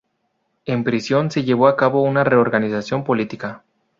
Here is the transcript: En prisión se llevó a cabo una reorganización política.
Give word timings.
En 0.65 0.83
prisión 0.83 1.29
se 1.29 1.43
llevó 1.43 1.67
a 1.67 1.77
cabo 1.77 2.01
una 2.01 2.23
reorganización 2.23 3.03
política. 3.03 3.63